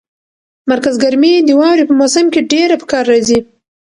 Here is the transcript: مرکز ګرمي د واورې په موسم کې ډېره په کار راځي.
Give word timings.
مرکز 0.71 0.95
ګرمي 1.03 1.33
د 1.43 1.49
واورې 1.59 1.83
په 1.87 1.93
موسم 1.99 2.25
کې 2.33 2.47
ډېره 2.51 2.75
په 2.81 2.85
کار 2.91 3.03
راځي. 3.11 3.39